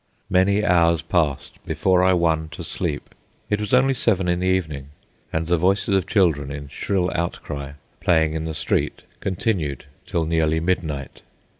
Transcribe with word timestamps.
Many 0.31 0.65
hours 0.65 1.03
passed 1.03 1.63
before 1.63 2.03
I 2.03 2.13
won 2.13 2.49
to 2.53 2.63
sleep. 2.63 3.13
It 3.51 3.59
was 3.61 3.71
only 3.71 3.93
seven 3.93 4.27
in 4.27 4.39
the 4.39 4.47
evening, 4.47 4.87
and 5.31 5.45
the 5.45 5.59
voices 5.59 5.93
of 5.93 6.07
children, 6.07 6.49
in 6.49 6.69
shrill 6.69 7.11
outcry, 7.13 7.73
playing 7.99 8.33
in 8.33 8.45
the 8.45 8.55
street, 8.55 9.03
continued 9.19 9.85
till 10.07 10.25
nearly 10.25 10.59
midnight. 10.59 11.21